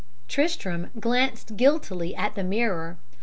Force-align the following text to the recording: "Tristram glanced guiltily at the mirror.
"Tristram 0.27 0.89
glanced 0.99 1.55
guiltily 1.57 2.15
at 2.15 2.33
the 2.33 2.43
mirror. 2.43 2.97